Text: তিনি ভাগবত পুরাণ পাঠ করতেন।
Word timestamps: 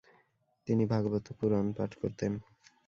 তিনি 0.67 0.83
ভাগবত 0.85 1.25
পুরাণ 1.39 1.65
পাঠ 1.71 1.91
করতেন। 1.95 2.31